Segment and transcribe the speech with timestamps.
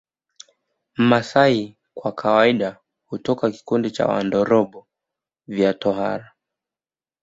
[0.97, 4.87] Mmasai kwa kawaida hutoka kikundi cha Wandorobo
[5.47, 6.31] vya tohara